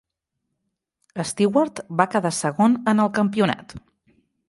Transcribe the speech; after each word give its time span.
Stewart 1.33 1.83
va 2.01 2.09
quedar 2.17 2.35
segon 2.41 2.81
en 2.95 3.07
el 3.07 3.15
campionat. 3.23 3.81